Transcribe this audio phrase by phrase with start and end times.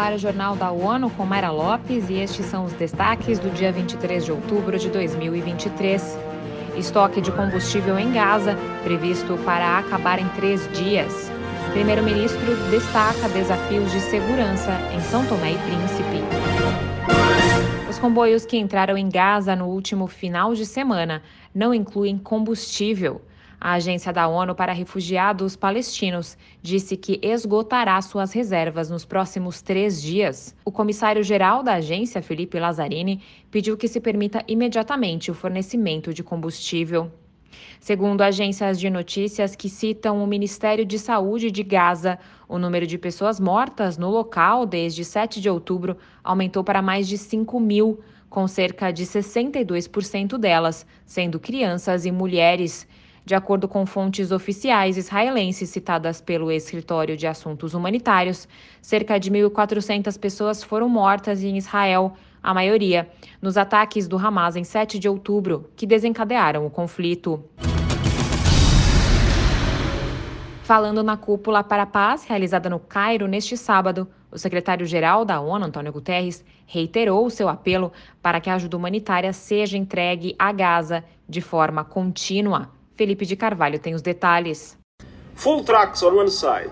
[0.00, 3.70] ar o Jornal da ONU com Mayra Lopes e estes são os destaques do dia
[3.70, 6.18] 23 de outubro de 2023.
[6.74, 11.30] Estoque de combustível em Gaza, previsto para acabar em três dias.
[11.72, 16.24] Primeiro-ministro destaca desafios de segurança em São Tomé e Príncipe.
[17.90, 21.22] Os comboios que entraram em Gaza no último final de semana
[21.54, 23.20] não incluem combustível.
[23.62, 30.00] A Agência da ONU para Refugiados Palestinos disse que esgotará suas reservas nos próximos três
[30.00, 30.56] dias.
[30.64, 37.12] O comissário-geral da agência, Felipe Lazzarini, pediu que se permita imediatamente o fornecimento de combustível.
[37.78, 42.18] Segundo agências de notícias que citam o Ministério de Saúde de Gaza,
[42.48, 47.18] o número de pessoas mortas no local desde 7 de outubro aumentou para mais de
[47.18, 52.88] 5 mil, com cerca de 62% delas sendo crianças e mulheres.
[53.30, 58.48] De acordo com fontes oficiais israelenses citadas pelo Escritório de Assuntos Humanitários,
[58.82, 63.08] cerca de 1.400 pessoas foram mortas em Israel, a maioria
[63.40, 67.44] nos ataques do Hamas em 7 de outubro, que desencadearam o conflito.
[70.64, 75.66] Falando na cúpula para a paz realizada no Cairo neste sábado, o secretário-geral da ONU,
[75.66, 81.40] Antônio Guterres, reiterou seu apelo para que a ajuda humanitária seja entregue a Gaza de
[81.40, 82.79] forma contínua.
[83.00, 84.76] Felipe de Carvalho tem os detalhes.
[85.34, 86.70] Full trucks on one side,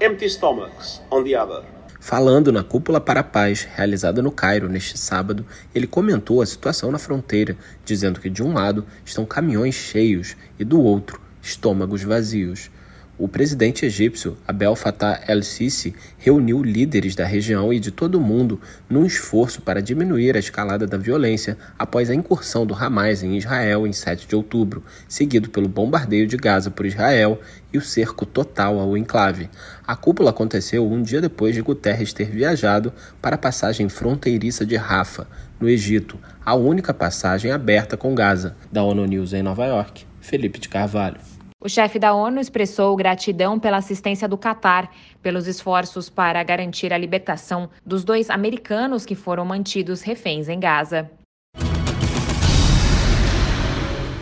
[0.00, 1.62] empty stomachs on the other.
[2.00, 6.90] Falando na Cúpula para a Paz, realizada no Cairo neste sábado, ele comentou a situação
[6.90, 12.70] na fronteira, dizendo que de um lado estão caminhões cheios e do outro estômagos vazios.
[13.18, 18.60] O presidente egípcio Abdel Fattah el-Sisi reuniu líderes da região e de todo o mundo
[18.88, 23.88] num esforço para diminuir a escalada da violência após a incursão do Hamas em Israel
[23.88, 27.40] em 7 de outubro, seguido pelo bombardeio de Gaza por Israel
[27.72, 29.50] e o cerco total ao enclave.
[29.84, 34.76] A cúpula aconteceu um dia depois de Guterres ter viajado para a passagem fronteiriça de
[34.76, 35.26] Rafah,
[35.58, 38.54] no Egito, a única passagem aberta com Gaza.
[38.70, 41.37] Da ONU News em Nova York, Felipe de Carvalho.
[41.60, 46.98] O chefe da ONU expressou gratidão pela assistência do Catar, pelos esforços para garantir a
[46.98, 51.10] libertação dos dois americanos que foram mantidos reféns em Gaza.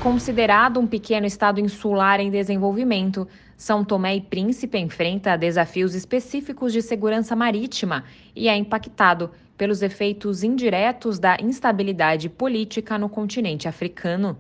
[0.03, 6.81] Considerado um pequeno estado insular em desenvolvimento, São Tomé e Príncipe enfrenta desafios específicos de
[6.81, 8.05] segurança marítima
[8.35, 14.39] e é impactado pelos efeitos indiretos da instabilidade política no continente africano.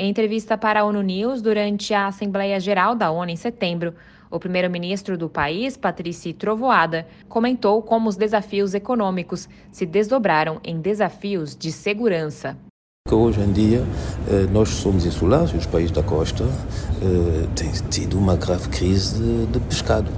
[0.00, 3.92] Em entrevista para a ONU News durante a Assembleia Geral da ONU em setembro,
[4.30, 11.54] o primeiro-ministro do país, Patrícia Trovoada, comentou como os desafios econômicos se desdobraram em desafios
[11.54, 12.56] de segurança.
[13.10, 13.84] Hoje em dia,
[14.26, 19.22] eh, nós somos insulares e os países da costa eh, têm tido uma grave crise
[19.22, 20.10] de, de pescado.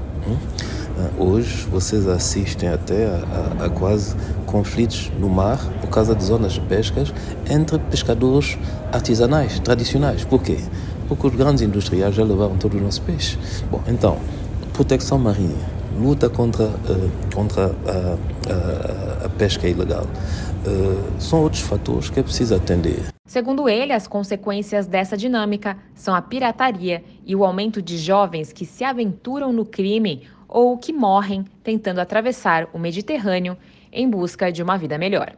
[1.18, 4.14] Hoje vocês assistem até a, a, a, quase
[4.46, 7.12] conflitos no mar por causa de zonas de pescas
[7.50, 8.58] entre pescadores
[8.92, 10.24] artesanais, tradicionais.
[10.24, 10.58] Por quê?
[11.08, 13.38] Porque os grandes industriais já levaram todo o nosso peixe.
[13.70, 14.18] Bom, então,
[14.72, 15.56] proteção marinha,
[15.98, 20.06] luta contra, uh, contra a, a, pesca ilegal.
[20.66, 23.12] Uh, são outros fatores que é preciso atender.
[23.26, 28.66] Segundo ele, as consequências dessa dinâmica são a pirataria e o aumento de jovens que
[28.66, 30.22] se aventuram no crime
[30.54, 33.56] ou que morrem tentando atravessar o Mediterrâneo
[33.90, 35.32] em busca de uma vida melhor.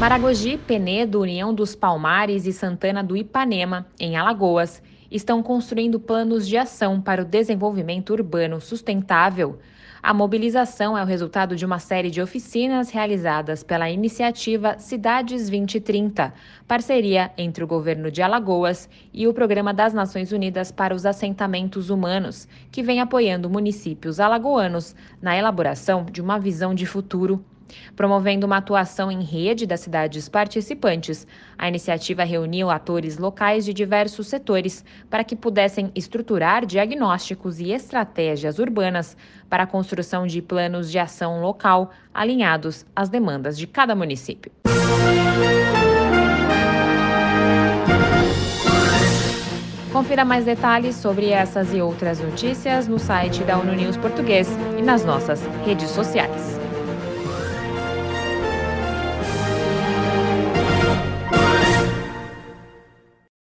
[0.00, 6.56] Maragogi, Penedo, União dos Palmares e Santana do Ipanema, em Alagoas, estão construindo planos de
[6.56, 9.58] ação para o desenvolvimento urbano sustentável
[10.02, 16.32] a mobilização é o resultado de uma série de oficinas realizadas pela iniciativa Cidades 2030,
[16.68, 21.90] parceria entre o governo de Alagoas e o Programa das Nações Unidas para os Assentamentos
[21.90, 27.44] Humanos, que vem apoiando municípios alagoanos na elaboração de uma visão de futuro
[27.94, 34.26] Promovendo uma atuação em rede das cidades participantes, a iniciativa reuniu atores locais de diversos
[34.26, 39.16] setores para que pudessem estruturar diagnósticos e estratégias urbanas
[39.48, 44.52] para a construção de planos de ação local alinhados às demandas de cada município.
[49.92, 54.48] Confira mais detalhes sobre essas e outras notícias no site da ONU News Português
[54.78, 56.57] e nas nossas redes sociais.